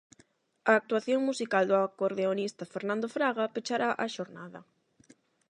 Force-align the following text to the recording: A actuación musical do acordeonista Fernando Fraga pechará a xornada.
A 0.69 0.73
actuación 0.79 1.19
musical 1.29 1.65
do 1.67 1.75
acordeonista 1.87 2.63
Fernando 2.73 3.07
Fraga 3.15 3.51
pechará 3.55 3.89
a 3.93 4.05
xornada. 4.15 4.59